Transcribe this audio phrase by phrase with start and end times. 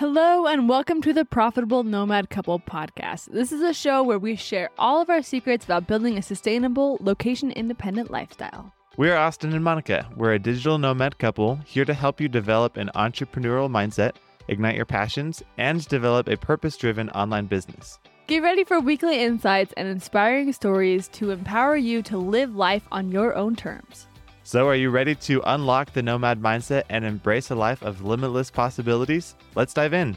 [0.00, 3.30] Hello, and welcome to the Profitable Nomad Couple podcast.
[3.32, 6.96] This is a show where we share all of our secrets about building a sustainable,
[7.02, 8.72] location independent lifestyle.
[8.96, 10.08] We're Austin and Monica.
[10.16, 14.12] We're a digital nomad couple here to help you develop an entrepreneurial mindset,
[14.48, 17.98] ignite your passions, and develop a purpose driven online business.
[18.26, 23.12] Get ready for weekly insights and inspiring stories to empower you to live life on
[23.12, 24.06] your own terms.
[24.50, 28.50] So, are you ready to unlock the nomad mindset and embrace a life of limitless
[28.50, 29.36] possibilities?
[29.54, 30.16] Let's dive in.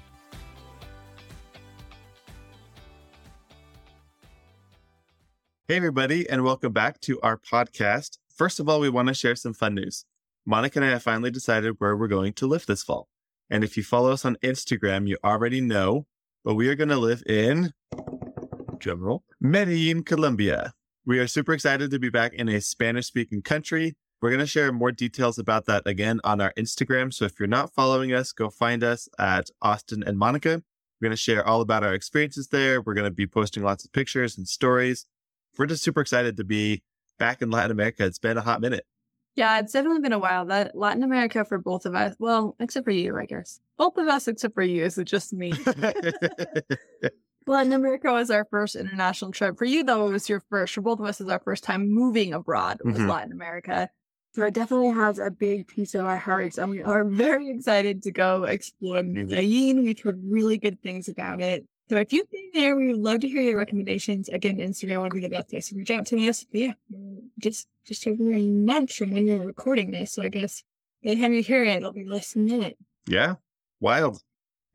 [5.68, 8.18] Hey, everybody, and welcome back to our podcast.
[8.36, 10.06] First of all, we want to share some fun news.
[10.48, 13.10] Monica and I have finally decided where we're going to live this fall.
[13.52, 16.08] And if you follow us on Instagram, you already know,
[16.44, 17.72] but we are going to live in,
[18.80, 20.74] drumroll, Medellin, Colombia.
[21.06, 24.48] We are super excited to be back in a Spanish speaking country we're going to
[24.48, 27.14] share more details about that again on our Instagram.
[27.14, 30.64] So if you're not following us, go find us at Austin and Monica.
[31.02, 32.82] We're going to share all about our experiences there.
[32.82, 35.08] We're going to be posting lots of pictures and stories.
[35.58, 36.84] We're just super excited to be
[37.20, 38.06] back in Latin America.
[38.06, 38.86] It's been a hot minute.
[39.36, 40.46] Yeah, it's definitely been a while.
[40.46, 42.16] That Latin America for both of us.
[42.18, 43.60] Well, except for you, I guess.
[43.78, 45.52] Both of us, except for you, is it just me?
[47.46, 49.58] Latin America was our first international trip.
[49.58, 50.76] For you, though, it was your first.
[50.76, 52.80] For both of us, is our first time moving abroad.
[52.86, 53.10] Was mm-hmm.
[53.10, 53.90] Latin America.
[54.36, 58.02] So it definitely has a big piece of our hearts, and we are very excited
[58.02, 59.84] to go explore Medellin.
[59.84, 61.66] We've heard really good things about it.
[61.88, 64.30] So if you've been there, we would love to hear your recommendations.
[64.30, 66.46] Again, Instagram would be the best place to reach out to us.
[66.52, 66.74] But yeah,
[67.40, 70.14] just just taking a month from when you're recording this.
[70.14, 70.64] So I guess
[71.04, 72.78] by the time you hear it, it'll be less than a minute.
[73.06, 73.36] Yeah,
[73.80, 74.24] wild.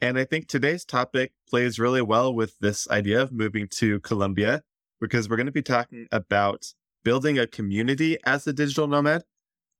[0.00, 4.62] And I think today's topic plays really well with this idea of moving to Colombia
[5.00, 6.72] because we're going to be talking about
[7.02, 9.24] building a community as a digital nomad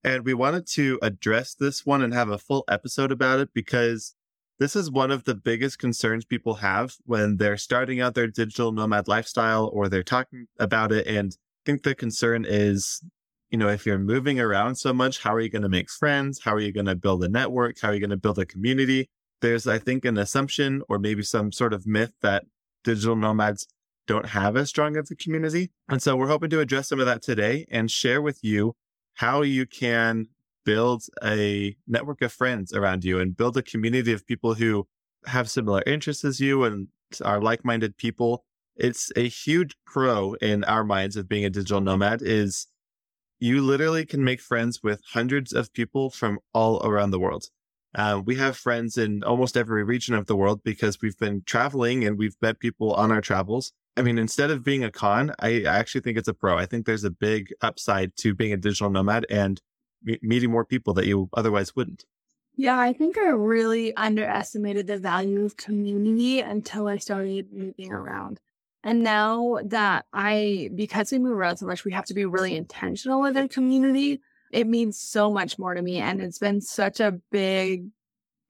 [0.04, 4.14] and we wanted to address this one and have a full episode about it because
[4.58, 8.72] this is one of the biggest concerns people have when they're starting out their digital
[8.72, 11.06] nomad lifestyle or they're talking about it.
[11.06, 13.02] And I think the concern is,
[13.50, 16.40] you know, if you're moving around so much, how are you going to make friends?
[16.42, 17.78] How are you going to build a network?
[17.80, 19.08] How are you going to build a community?
[19.40, 22.44] There's, I think, an assumption or maybe some sort of myth that
[22.82, 23.66] digital nomads
[24.08, 25.70] don't have as strong of a community.
[25.88, 28.74] And so we're hoping to address some of that today and share with you
[29.18, 30.28] how you can
[30.64, 34.86] build a network of friends around you and build a community of people who
[35.26, 36.86] have similar interests as you and
[37.24, 38.44] are like-minded people.
[38.76, 42.68] It's a huge pro in our minds of being a digital nomad is
[43.40, 47.46] you literally can make friends with hundreds of people from all around the world.
[47.96, 52.04] Uh, we have friends in almost every region of the world because we've been traveling
[52.04, 53.72] and we've met people on our travels.
[53.98, 56.56] I mean, instead of being a con, I actually think it's a pro.
[56.56, 59.60] I think there's a big upside to being a digital nomad and
[60.04, 62.04] me- meeting more people that you otherwise wouldn't.
[62.54, 68.40] Yeah, I think I really underestimated the value of community until I started moving around.
[68.84, 72.56] And now that I, because we move around so much, we have to be really
[72.56, 74.20] intentional with our community.
[74.52, 75.98] It means so much more to me.
[75.98, 77.88] And it's been such a big,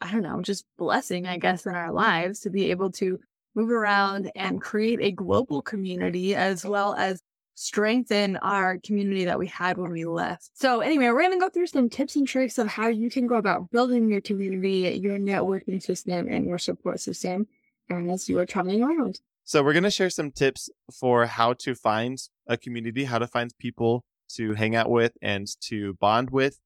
[0.00, 3.18] I don't know, just blessing, I guess, in our lives to be able to
[3.58, 7.20] move around and create a global community as well as
[7.54, 10.50] strengthen our community that we had when we left.
[10.54, 13.26] So anyway, we're going to go through some tips and tricks of how you can
[13.26, 17.48] go about building your community, your networking system, and your support system
[17.90, 19.18] as you are traveling around.
[19.42, 20.70] So we're going to share some tips
[21.00, 24.04] for how to find a community, how to find people
[24.36, 26.60] to hang out with and to bond with.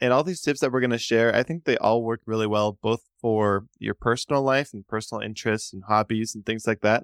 [0.00, 2.46] And all these tips that we're going to share, I think they all work really
[2.46, 7.02] well, both for your personal life and personal interests and hobbies and things like that,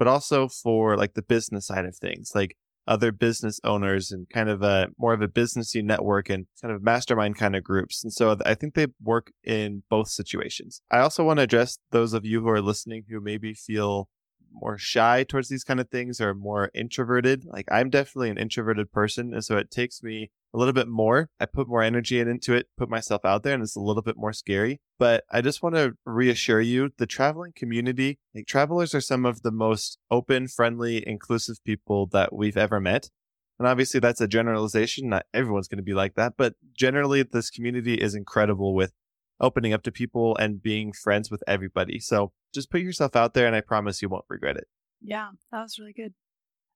[0.00, 2.56] but also for like the business side of things, like
[2.88, 6.82] other business owners and kind of a more of a businessy network and kind of
[6.82, 8.02] mastermind kind of groups.
[8.02, 10.82] And so I think they work in both situations.
[10.90, 14.08] I also want to address those of you who are listening who maybe feel
[14.52, 17.44] more shy towards these kind of things or more introverted.
[17.44, 19.32] Like I'm definitely an introverted person.
[19.32, 21.28] And so it takes me a little bit more.
[21.38, 24.16] I put more energy into it, put myself out there, and it's a little bit
[24.16, 24.80] more scary.
[24.98, 29.42] But I just want to reassure you the traveling community, like travelers are some of
[29.42, 33.10] the most open, friendly, inclusive people that we've ever met.
[33.58, 35.08] And obviously that's a generalization.
[35.08, 38.92] Not everyone's going to be like that, but generally this community is incredible with
[39.38, 41.98] opening up to people and being friends with everybody.
[41.98, 44.66] So just put yourself out there and I promise you won't regret it.
[45.02, 46.14] Yeah, that was really good.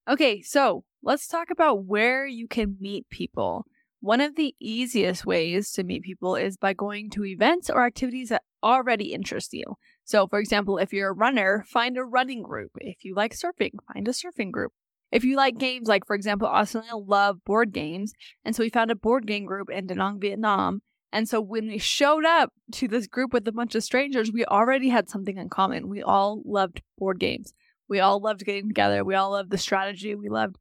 [0.09, 3.67] Okay, so let's talk about where you can meet people.
[4.01, 8.31] One of the easiest ways to meet people is by going to events or activities
[8.31, 9.65] that already interest you.
[10.05, 12.73] So, for example, if you're a runner, find a running group.
[12.81, 14.73] If you like surfing, find a surfing group.
[15.13, 18.13] If you like games, like for example, Austin and I love board games.
[18.45, 20.83] And so we found a board game group in Da Nang, Vietnam.
[21.13, 24.45] And so when we showed up to this group with a bunch of strangers, we
[24.45, 25.89] already had something in common.
[25.89, 27.55] We all loved board games.
[27.89, 29.05] We all loved getting together.
[29.05, 30.15] We all loved the strategy.
[30.15, 30.57] We loved,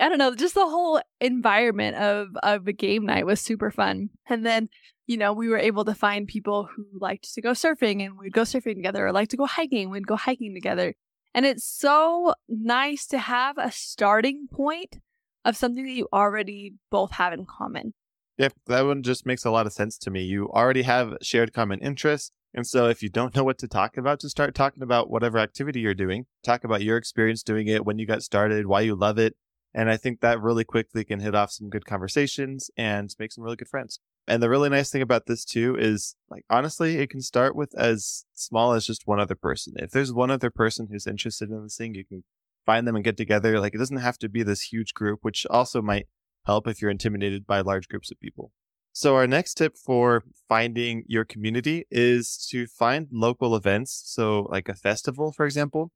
[0.00, 4.10] I don't know, just the whole environment of, of a game night was super fun.
[4.28, 4.68] And then,
[5.06, 8.32] you know, we were able to find people who liked to go surfing and we'd
[8.32, 9.90] go surfing together or like to go hiking.
[9.90, 10.94] We'd go hiking together.
[11.34, 14.98] And it's so nice to have a starting point
[15.44, 17.94] of something that you already both have in common.
[18.36, 20.22] Yeah, that one just makes a lot of sense to me.
[20.22, 22.30] You already have shared common interests.
[22.54, 25.38] And so if you don't know what to talk about, just start talking about whatever
[25.38, 26.26] activity you're doing.
[26.44, 29.34] Talk about your experience doing it, when you got started, why you love it.
[29.78, 33.44] And I think that really quickly can hit off some good conversations and make some
[33.44, 34.00] really good friends.
[34.26, 37.78] And the really nice thing about this too is like honestly, it can start with
[37.78, 39.74] as small as just one other person.
[39.76, 42.24] If there's one other person who's interested in this thing, you can
[42.66, 43.60] find them and get together.
[43.60, 46.08] Like it doesn't have to be this huge group, which also might
[46.44, 48.50] help if you're intimidated by large groups of people.
[48.92, 54.02] So our next tip for finding your community is to find local events.
[54.06, 55.92] So like a festival, for example.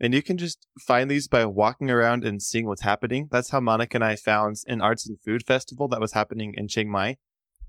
[0.00, 3.28] And you can just find these by walking around and seeing what's happening.
[3.30, 6.68] That's how Monica and I found an arts and food festival that was happening in
[6.68, 7.16] Chiang Mai.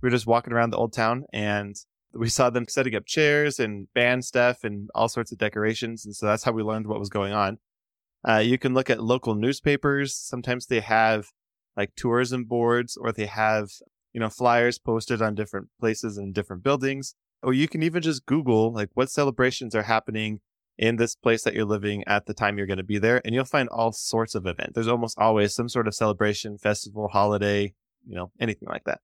[0.02, 1.76] We were just walking around the old town and
[2.14, 6.06] we saw them setting up chairs and band stuff and all sorts of decorations.
[6.06, 7.58] And so that's how we learned what was going on.
[8.28, 10.16] Uh, you can look at local newspapers.
[10.16, 11.28] Sometimes they have
[11.76, 13.70] like tourism boards or they have,
[14.14, 17.16] you know, flyers posted on different places and different buildings.
[17.42, 20.42] Or you can even just Google like what celebrations are happening
[20.80, 23.22] in this place that you're living at the time you're going to be there.
[23.26, 24.74] And you'll find all sorts of events.
[24.74, 27.74] There's almost always some sort of celebration, festival, holiday,
[28.08, 29.02] you know, anything like that.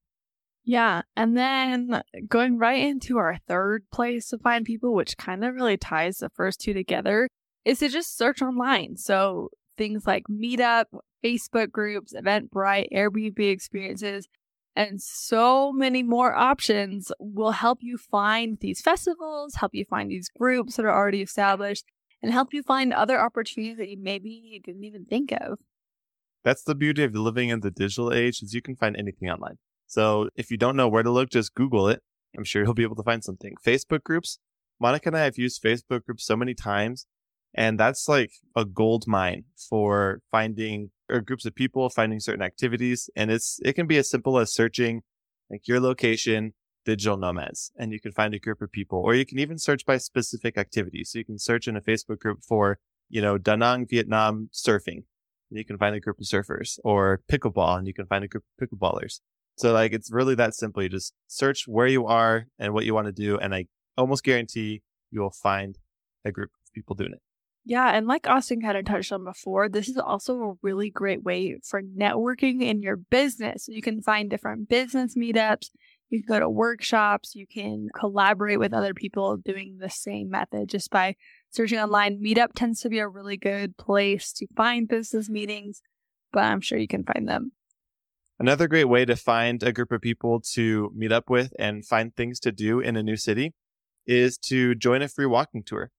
[0.64, 1.02] Yeah.
[1.18, 5.76] And then going right into our third place to find people, which kind of really
[5.76, 7.28] ties the first two together,
[7.66, 8.96] is to just search online.
[8.96, 10.86] So things like Meetup,
[11.24, 14.28] Facebook groups, Eventbrite, Airbnb experiences,
[14.76, 20.30] and so many more options will help you find these festivals, help you find these
[20.30, 21.86] groups that are already established,
[22.22, 25.60] and help you find other opportunities that you maybe didn't even think of.
[26.44, 29.58] That's the beauty of living in the digital age is you can find anything online.
[29.88, 32.02] So if you don't know where to look, just Google it.
[32.38, 33.56] I'm sure you'll be able to find something.
[33.66, 34.40] Facebook groups.
[34.80, 37.08] Monica and I have used Facebook groups so many times
[37.54, 43.10] and that's like a gold mine for finding or groups of people finding certain activities.
[43.16, 45.04] And it's, it can be as simple as searching
[45.50, 46.54] like your location,
[46.86, 49.86] digital nomads, and you can find a group of people, or you can even search
[49.86, 51.12] by specific activities.
[51.12, 52.80] So you can search in a Facebook group for,
[53.10, 55.04] you know, Da Nang, Vietnam surfing.
[55.52, 58.28] And you can find a group of surfers or pickleball and you can find a
[58.28, 59.20] group of pickleballers.
[59.58, 60.84] So like it's really that simple.
[60.84, 63.38] You just search where you are and what you want to do.
[63.38, 63.68] And I
[63.98, 64.82] almost guarantee
[65.12, 65.78] you will find
[66.26, 67.22] a group of people doing it.
[67.68, 71.24] Yeah, and like Austin kind of touched on before, this is also a really great
[71.24, 73.68] way for networking in your business.
[73.68, 75.72] You can find different business meetups,
[76.10, 80.70] you can go to workshops, you can collaborate with other people doing the same method
[80.70, 81.16] just by
[81.50, 82.22] searching online.
[82.24, 85.82] Meetup tends to be a really good place to find business meetings,
[86.32, 87.54] but I'm sure you can find them.
[88.38, 92.16] Another great way to find a group of people to meet up with and find
[92.16, 93.56] things to do in a new city
[94.06, 95.90] is to join a free walking tour.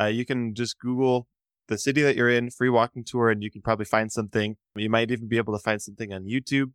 [0.00, 1.26] Uh, you can just Google
[1.68, 4.56] the city that you're in, free walking tour, and you can probably find something.
[4.76, 6.72] You might even be able to find something on YouTube.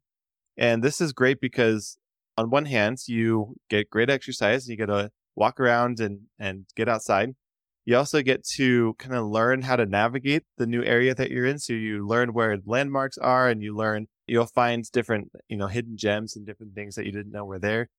[0.57, 1.97] And this is great because
[2.38, 4.68] on one hand, you get great exercise.
[4.68, 7.35] You get to walk around and, and get outside.
[7.85, 11.45] You also get to kind of learn how to navigate the new area that you're
[11.45, 11.57] in.
[11.57, 15.97] So you learn where landmarks are and you learn, you'll find different, you know, hidden
[15.97, 17.90] gems and different things that you didn't know were there.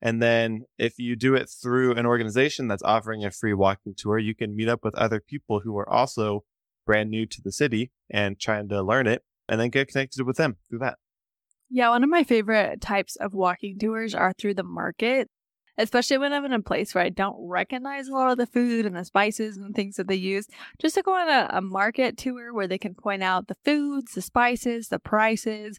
[0.00, 4.18] And then if you do it through an organization that's offering a free walking tour,
[4.18, 6.44] you can meet up with other people who are also
[6.86, 10.36] brand new to the city and trying to learn it and then get connected with
[10.36, 10.98] them through that.
[11.70, 15.28] Yeah, one of my favorite types of walking tours are through the market,
[15.76, 18.86] especially when I'm in a place where I don't recognize a lot of the food
[18.86, 20.46] and the spices and things that they use.
[20.80, 24.12] Just to go on a, a market tour where they can point out the foods,
[24.12, 25.78] the spices, the prices,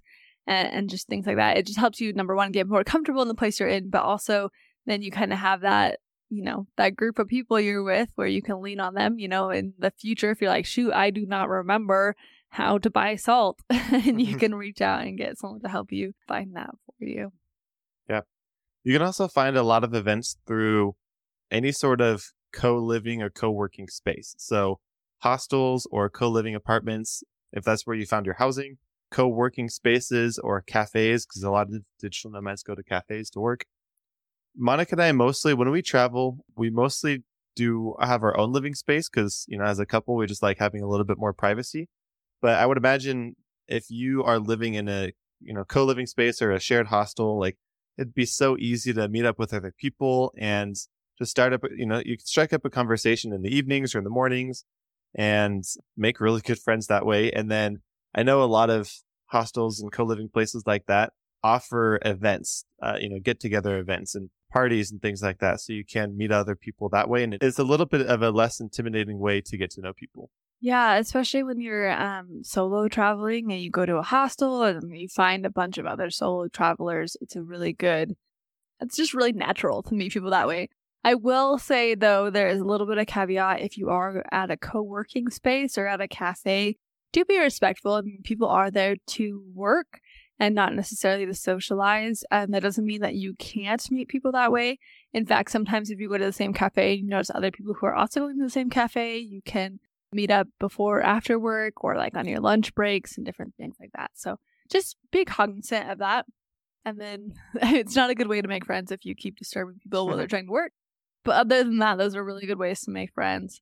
[0.50, 1.58] and, and just things like that.
[1.58, 4.04] It just helps you, number one, get more comfortable in the place you're in, but
[4.04, 4.50] also
[4.86, 6.00] then you kind of have that
[6.32, 9.28] you know that group of people you're with where you can lean on them you
[9.28, 12.16] know in the future if you're like shoot i do not remember
[12.50, 13.62] how to buy salt.
[13.92, 14.38] And you mm-hmm.
[14.38, 17.32] can reach out and get someone to help you find that for you.
[18.08, 18.22] Yeah.
[18.84, 20.96] You can also find a lot of events through
[21.50, 24.36] any sort of co-living or co-working space.
[24.38, 24.80] So
[25.20, 28.78] hostels or co-living apartments if that's where you found your housing
[29.12, 33.66] co-working spaces or cafes because a lot of digital nomads go to cafes to work.
[34.56, 37.24] Monica and I mostly, when we travel, we mostly
[37.56, 40.60] do have our own living space because, you know, as a couple, we just like
[40.60, 41.88] having a little bit more privacy.
[42.42, 43.36] But I would imagine
[43.68, 45.12] if you are living in a,
[45.42, 47.58] you know, co-living space or a shared hostel, like
[47.98, 50.76] it'd be so easy to meet up with other people and
[51.18, 54.00] just start up, you know, you can strike up a conversation in the evenings or
[54.00, 54.64] in the mornings
[55.16, 55.64] and
[55.98, 57.32] make really good friends that way.
[57.32, 57.82] And then
[58.16, 58.92] I know a lot of
[59.28, 61.14] hostels and co-living places like that
[61.44, 65.62] offer events, uh, you know, get together events and parties and things like that.
[65.62, 67.24] So you can meet other people that way.
[67.24, 70.30] And it's a little bit of a less intimidating way to get to know people.
[70.62, 75.08] Yeah, especially when you're um, solo traveling and you go to a hostel and you
[75.08, 77.16] find a bunch of other solo travelers.
[77.22, 78.16] It's a really good,
[78.82, 80.70] it's just really natural to meet people that way.
[81.02, 84.52] I will say though, there is a little bit of caveat if you are at
[84.52, 86.76] a co working space or at a cafe,
[87.12, 87.94] do be respectful.
[87.94, 90.00] I mean, people are there to work
[90.40, 92.24] and not necessarily to socialize.
[92.32, 94.80] And that doesn't mean that you can't meet people that way.
[95.14, 97.86] In fact, sometimes if you go to the same cafe, you notice other people who
[97.86, 99.80] are also going to the same cafe, you can
[100.12, 103.92] meet up before after work or like on your lunch breaks and different things like
[103.96, 104.12] that.
[104.16, 104.38] So
[104.72, 106.26] just be cognizant of that.
[106.86, 110.08] And then it's not a good way to make friends if you keep disturbing people
[110.08, 110.72] while they're trying to work.
[111.26, 113.62] But other than that, those are really good ways to make friends.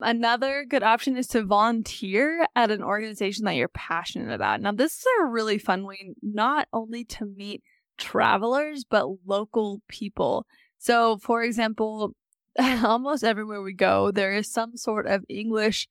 [0.00, 4.60] Another good option is to volunteer at an organization that you're passionate about.
[4.60, 7.62] Now, this is a really fun way not only to meet
[7.96, 10.46] travelers, but local people.
[10.78, 12.14] So, for example,
[12.58, 15.88] almost everywhere we go, there is some sort of English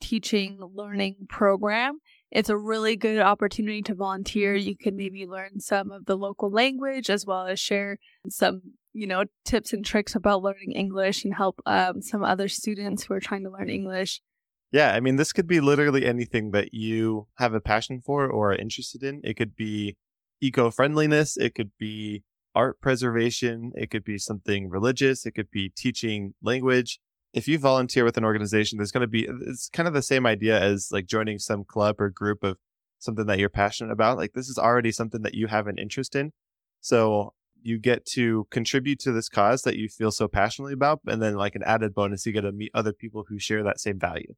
[0.00, 1.98] teaching learning program.
[2.30, 4.54] It's a really good opportunity to volunteer.
[4.54, 7.98] You can maybe learn some of the local language as well as share
[8.28, 13.04] some you know, tips and tricks about learning English and help um, some other students
[13.04, 14.20] who are trying to learn English.
[14.72, 18.52] Yeah, I mean, this could be literally anything that you have a passion for or
[18.52, 19.20] are interested in.
[19.24, 19.96] It could be
[20.40, 22.22] eco friendliness, it could be
[22.54, 27.00] art preservation, it could be something religious, it could be teaching language.
[27.32, 30.26] If you volunteer with an organization, there's going to be, it's kind of the same
[30.26, 32.56] idea as like joining some club or group of
[32.98, 34.18] something that you're passionate about.
[34.18, 36.32] Like, this is already something that you have an interest in.
[36.80, 41.00] So you get to contribute to this cause that you feel so passionately about.
[41.06, 43.80] And then, like an added bonus, you get to meet other people who share that
[43.80, 44.34] same value.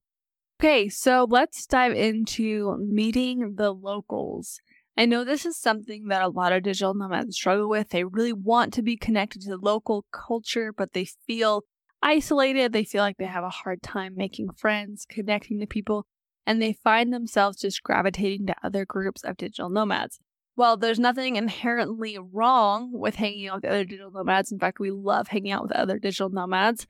[0.60, 4.60] Okay, so let's dive into meeting the locals.
[4.96, 7.88] I know this is something that a lot of digital nomads struggle with.
[7.88, 11.64] They really want to be connected to the local culture, but they feel
[12.02, 12.72] isolated.
[12.72, 16.06] They feel like they have a hard time making friends, connecting to people,
[16.46, 20.20] and they find themselves just gravitating to other groups of digital nomads
[20.56, 24.52] well, there's nothing inherently wrong with hanging out with other digital nomads.
[24.52, 26.86] In fact, we love hanging out with other digital nomads.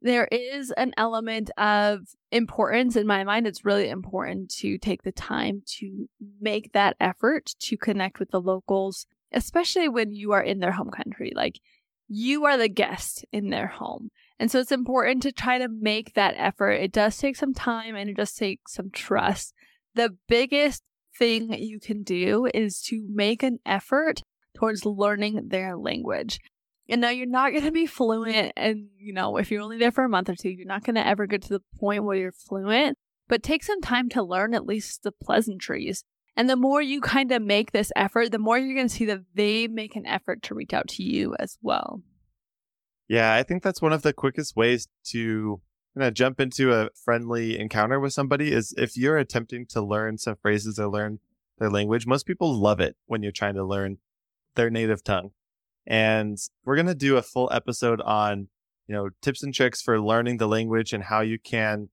[0.00, 2.00] There is an element of
[2.30, 3.46] importance in my mind.
[3.46, 6.08] It's really important to take the time to
[6.40, 10.90] make that effort to connect with the locals, especially when you are in their home
[10.90, 11.32] country.
[11.34, 11.60] Like
[12.08, 14.10] you are the guest in their home.
[14.38, 16.72] And so it's important to try to make that effort.
[16.72, 19.52] It does take some time and it does take some trust.
[19.94, 20.82] The biggest
[21.18, 24.22] thing you can do is to make an effort
[24.54, 26.38] towards learning their language.
[26.88, 28.52] And now you're not going to be fluent.
[28.56, 30.94] And, you know, if you're only there for a month or two, you're not going
[30.94, 32.96] to ever get to the point where you're fluent.
[33.28, 36.02] But take some time to learn at least the pleasantries.
[36.34, 39.04] And the more you kind of make this effort, the more you're going to see
[39.06, 42.00] that they make an effort to reach out to you as well.
[43.08, 45.60] Yeah, I think that's one of the quickest ways to
[45.98, 50.18] going to jump into a friendly encounter with somebody is if you're attempting to learn
[50.18, 51.20] some phrases or learn
[51.58, 53.98] their language, most people love it when you're trying to learn
[54.54, 55.30] their native tongue.
[55.86, 58.48] And we're going to do a full episode on,
[58.86, 61.88] you know, tips and tricks for learning the language and how you can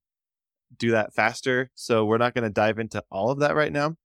[0.78, 1.72] do that faster.
[1.76, 3.96] So we're not going to dive into all of that right now,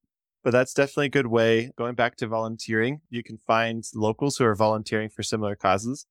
[0.45, 1.73] but that's definitely a good way.
[1.77, 6.07] Going back to volunteering, you can find locals who are volunteering for similar causes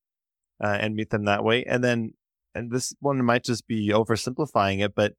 [0.61, 1.63] uh, and meet them that way.
[1.63, 2.13] And then
[2.59, 5.13] and this one might just be oversimplifying it, but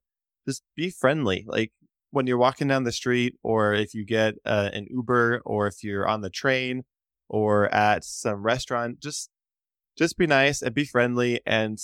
[0.47, 1.43] just be friendly.
[1.47, 1.71] Like
[2.11, 5.83] when you're walking down the street, or if you get uh, an Uber, or if
[5.83, 6.83] you're on the train,
[7.27, 9.29] or at some restaurant, just
[9.97, 11.41] just be nice and be friendly.
[11.45, 11.77] And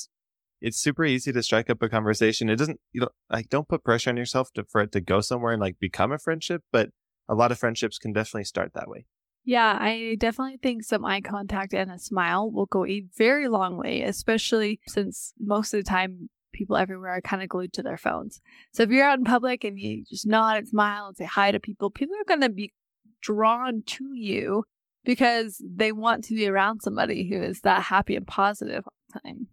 [0.62, 2.50] it's super easy to strike up a conversation.
[2.50, 5.22] It doesn't, you know, like don't put pressure on yourself to, for it to go
[5.22, 6.90] somewhere and like become a friendship, but
[7.30, 9.06] a lot of friendships can definitely start that way.
[9.48, 13.78] Yeah, I definitely think some eye contact and a smile will go a very long
[13.78, 17.98] way, especially since most of the time people everywhere are kind of glued to their
[17.98, 18.42] phones.
[18.74, 21.52] So if you're out in public and you just nod and smile and say hi
[21.52, 22.74] to people, people are going to be
[23.22, 24.66] drawn to you
[25.06, 29.20] because they want to be around somebody who is that happy and positive all the
[29.22, 29.48] time.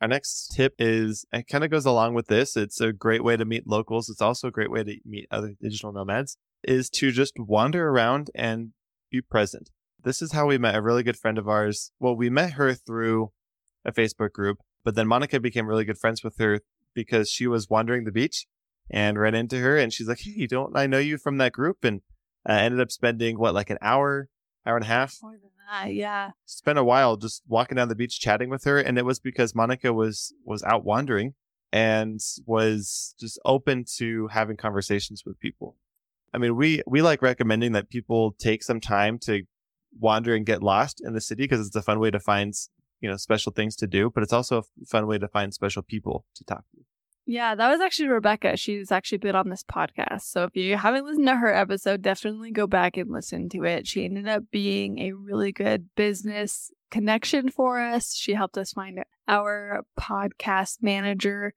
[0.00, 2.56] Our next tip is it kind of goes along with this.
[2.56, 4.08] It's a great way to meet locals.
[4.08, 8.30] It's also a great way to meet other digital nomads is to just wander around
[8.34, 8.72] and
[9.10, 9.70] be present.
[10.02, 11.92] This is how we met a really good friend of ours.
[11.98, 13.32] Well, we met her through
[13.84, 16.60] a Facebook group, but then Monica became really good friends with her
[16.94, 18.46] because she was wandering the beach
[18.90, 21.84] and ran into her and she's like, Hey, don't I know you from that group?
[21.84, 22.00] And
[22.48, 24.28] uh, ended up spending what, like an hour
[24.68, 25.18] hour and a half.
[25.22, 26.30] More than that, yeah.
[26.44, 29.54] Spent a while just walking down the beach chatting with her, and it was because
[29.54, 31.34] Monica was was out wandering
[31.72, 35.76] and was just open to having conversations with people.
[36.32, 39.42] I mean, we we like recommending that people take some time to
[39.98, 42.52] wander and get lost in the city because it's a fun way to find
[43.00, 45.82] you know special things to do, but it's also a fun way to find special
[45.82, 46.82] people to talk to.
[47.30, 48.56] Yeah, that was actually Rebecca.
[48.56, 50.22] She's actually been on this podcast.
[50.22, 53.86] So if you haven't listened to her episode, definitely go back and listen to it.
[53.86, 58.14] She ended up being a really good business connection for us.
[58.14, 61.52] She helped us find our podcast manager.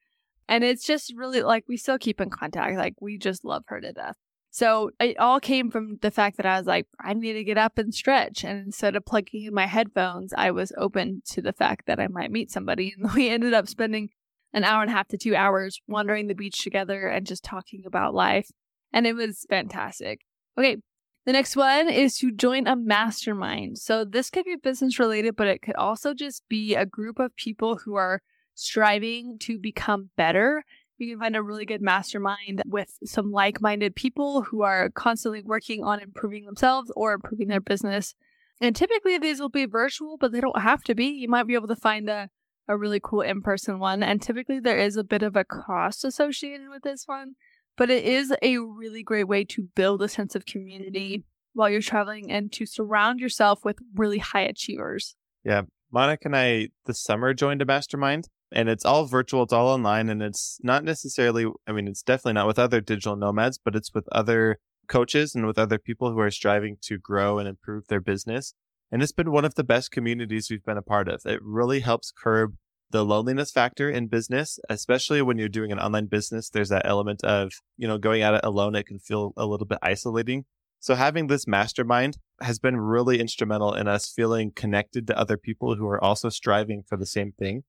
[0.50, 2.75] And it's just really like we still keep in contact.
[2.75, 4.18] Like we just love her to death.
[4.53, 7.58] So it all came from the fact that I was like, I need to get
[7.58, 8.43] up and stretch.
[8.43, 12.08] And instead of plugging in my headphones, I was open to the fact that I
[12.08, 12.93] might meet somebody.
[13.01, 14.10] And we ended up spending
[14.53, 17.84] an hour and a half to two hours wandering the beach together and just talking
[17.86, 18.50] about life.
[18.91, 20.22] And it was fantastic.
[20.58, 20.77] Okay.
[21.25, 23.77] The next one is to join a mastermind.
[23.77, 27.36] So this could be business related, but it could also just be a group of
[27.36, 28.22] people who are
[28.55, 30.65] striving to become better.
[31.01, 35.41] You can find a really good mastermind with some like minded people who are constantly
[35.41, 38.15] working on improving themselves or improving their business.
[38.60, 41.05] And typically these will be virtual, but they don't have to be.
[41.05, 42.29] You might be able to find a
[42.67, 44.01] a really cool in person one.
[44.01, 47.36] And typically there is a bit of a cost associated with this one,
[47.77, 51.81] but it is a really great way to build a sense of community while you're
[51.81, 55.15] traveling and to surround yourself with really high achievers.
[55.43, 55.63] Yeah.
[55.91, 60.10] Monica and I this summer joined a mastermind and it's all virtual, it's all online,
[60.10, 63.93] and it's not necessarily, I mean, it's definitely not with other digital nomads, but it's
[63.93, 68.01] with other coaches and with other people who are striving to grow and improve their
[68.01, 68.53] business.
[68.91, 71.22] And it's been one of the best communities we've been a part of.
[71.25, 72.55] It really helps curb
[72.89, 76.50] the loneliness factor in business, especially when you're doing an online business.
[76.50, 78.75] There's that element of, you know, going at it alone.
[78.75, 80.43] It can feel a little bit isolating.
[80.79, 85.75] So having this mastermind has been really instrumental in us feeling connected to other people
[85.75, 87.63] who are also striving for the same thing.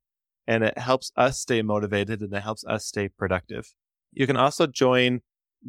[0.46, 3.74] And it helps us stay motivated and it helps us stay productive.
[4.12, 5.20] You can also join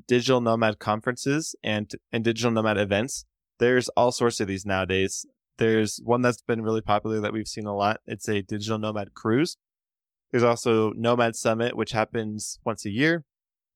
[0.08, 3.26] digital nomad conferences and, and digital nomad events.
[3.60, 5.26] There's all sorts of these nowadays.
[5.58, 8.00] There's one that's been really popular that we've seen a lot.
[8.08, 9.58] It's a digital nomad cruise.
[10.32, 13.24] There's also Nomad Summit, which happens once a year.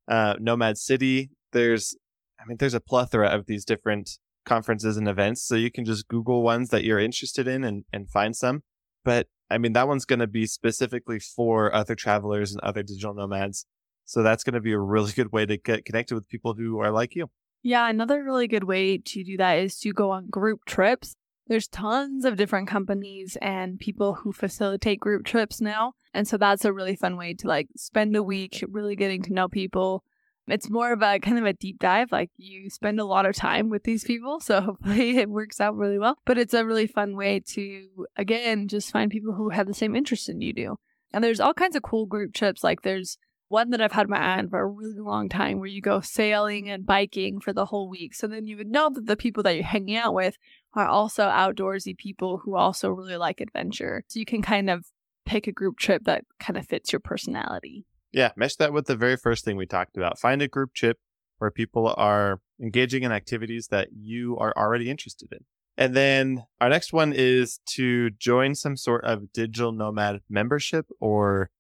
[0.08, 1.30] Uh, nomad City.
[1.52, 1.96] There's,
[2.40, 5.44] I mean, there's a plethora of these different conferences and events.
[5.44, 8.64] So you can just Google ones that you're interested in and, and find some.
[9.06, 13.14] But I mean, that one's going to be specifically for other travelers and other digital
[13.14, 13.66] nomads.
[14.06, 16.80] So that's going to be a really good way to get connected with people who
[16.80, 17.30] are like you.
[17.64, 21.16] Yeah, another really good way to do that is to go on group trips.
[21.48, 25.94] There's tons of different companies and people who facilitate group trips now.
[26.14, 29.34] And so that's a really fun way to like spend a week really getting to
[29.34, 30.04] know people.
[30.48, 32.12] It's more of a kind of a deep dive.
[32.12, 34.40] Like you spend a lot of time with these people.
[34.40, 36.18] So hopefully it works out really well.
[36.26, 39.96] But it's a really fun way to, again, just find people who have the same
[39.96, 40.78] interest in you do.
[41.14, 42.64] And there's all kinds of cool group trips.
[42.64, 43.18] Like there's
[43.50, 46.02] one that I've had my eye on for a really long time where you go
[46.02, 48.14] sailing and biking for the whole week.
[48.14, 50.38] So then you would know that the people that you're hanging out with
[50.74, 54.04] are also outdoorsy people who also really like adventure.
[54.08, 54.86] So you can kind of
[55.26, 57.86] pick a group trip that kind of fits your personality.
[58.12, 60.20] Yeah, mesh that with the very first thing we talked about.
[60.20, 60.98] Find a group trip
[61.38, 65.40] where people are engaging in activities that you are already interested in.
[65.78, 71.52] And then our next one is to join some sort of digital nomad membership or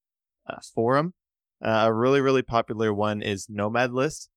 [0.49, 1.13] uh, forum.
[1.63, 4.29] Uh, a really, really popular one is Nomad List.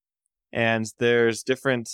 [0.53, 1.89] And there's different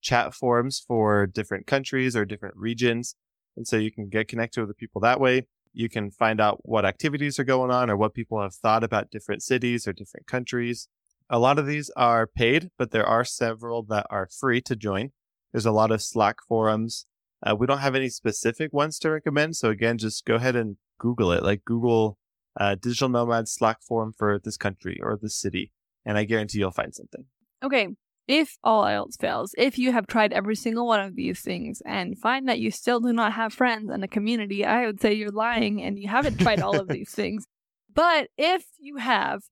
[0.00, 3.16] chat forums for different countries or different regions.
[3.56, 5.46] And so you can get connected with the people that way.
[5.74, 9.10] You can find out what activities are going on or what people have thought about
[9.10, 10.88] different cities or different countries.
[11.28, 15.10] A lot of these are paid, but there are several that are free to join.
[15.52, 17.06] There's a lot of Slack forums.
[17.44, 19.56] Uh, we don't have any specific ones to recommend.
[19.56, 21.42] So again, just go ahead and Google it.
[21.42, 22.18] Like Google
[22.58, 25.72] uh, digital nomad Slack forum for this country or this city.
[26.06, 27.24] And I guarantee you'll find something.
[27.62, 27.88] Okay.
[28.26, 32.18] If all else fails, if you have tried every single one of these things and
[32.18, 35.30] find that you still do not have friends and a community, I would say you're
[35.30, 37.46] lying and you haven't tried all of these things.
[37.92, 39.42] But if you have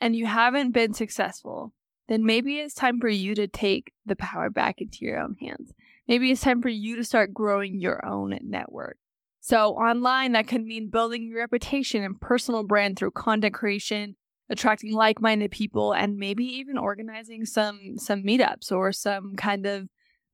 [0.00, 1.74] and you haven't been successful,
[2.08, 5.72] then maybe it's time for you to take the power back into your own hands.
[6.06, 8.96] Maybe it's time for you to start growing your own network.
[9.40, 14.16] So, online, that could mean building your reputation and personal brand through content creation,
[14.50, 19.88] attracting like-minded people and maybe even organizing some some meetups or some kind of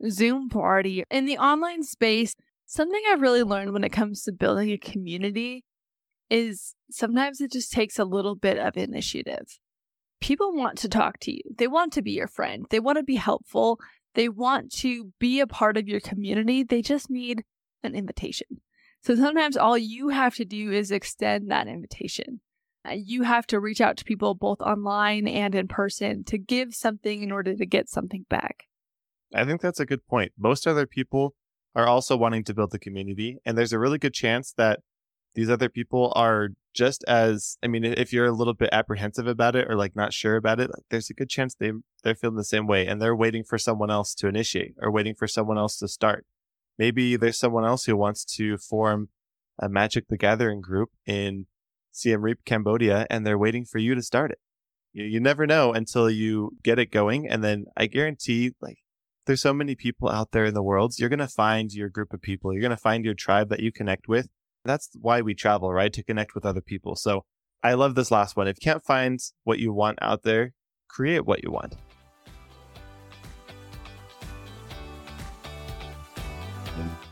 [0.09, 1.05] Zoom party.
[1.11, 2.35] In the online space,
[2.67, 5.65] something I've really learned when it comes to building a community
[6.31, 9.59] is sometimes it just takes a little bit of initiative.
[10.21, 11.43] People want to talk to you.
[11.59, 12.67] They want to be your friend.
[12.71, 13.79] They want to be helpful.
[14.15, 16.63] They want to be a part of your community.
[16.63, 17.45] They just need
[17.83, 18.47] an invitation.
[19.03, 22.41] So sometimes all you have to do is extend that invitation.
[22.87, 26.75] Uh, you have to reach out to people both online and in person to give
[26.75, 28.65] something in order to get something back.
[29.35, 30.33] I think that's a good point.
[30.39, 31.35] Most other people
[31.75, 34.81] are also wanting to build the community, and there's a really good chance that
[35.35, 39.57] these other people are just as I mean, if you're a little bit apprehensive about
[39.57, 42.37] it or like not sure about it, like there's a good chance they they're feeling
[42.37, 45.59] the same way and they're waiting for someone else to initiate or waiting for someone
[45.59, 46.27] else to start.
[46.79, 49.09] Maybe there's someone else who wants to form
[49.59, 51.47] a Magic the Gathering group in
[51.95, 54.39] Siem Reap, Cambodia, and they're waiting for you to start it.
[54.93, 57.29] You, you never know until you get it going.
[57.29, 58.79] And then I guarantee, like,
[59.27, 60.95] there's so many people out there in the world.
[60.99, 62.53] You're going to find your group of people.
[62.53, 64.29] You're going to find your tribe that you connect with.
[64.65, 65.93] That's why we travel, right?
[65.93, 66.97] To connect with other people.
[66.97, 67.25] So
[67.63, 68.49] I love this last one.
[68.49, 70.53] If you can't find what you want out there,
[70.89, 71.77] create what you want.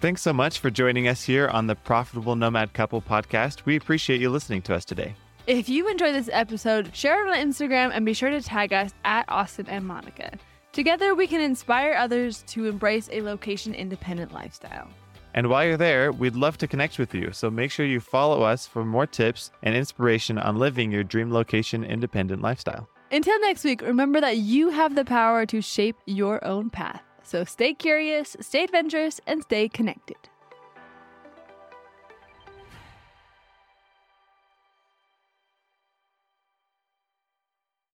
[0.01, 3.65] Thanks so much for joining us here on the Profitable Nomad Couple podcast.
[3.65, 5.15] We appreciate you listening to us today.
[5.47, 8.93] If you enjoyed this episode, share it on Instagram and be sure to tag us
[9.05, 10.33] at Austin and Monica.
[10.73, 14.89] Together, we can inspire others to embrace a location independent lifestyle.
[15.35, 17.31] And while you're there, we'd love to connect with you.
[17.33, 21.33] So make sure you follow us for more tips and inspiration on living your dream
[21.33, 22.89] location independent lifestyle.
[23.11, 27.03] Until next week, remember that you have the power to shape your own path.
[27.33, 30.29] So stay curious, stay adventurous, and stay connected.